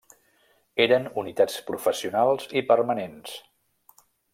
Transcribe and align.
Eren 0.85 1.05
unitats 1.25 1.59
professionals 1.69 2.51
i 2.63 2.67
permanents. 2.75 3.41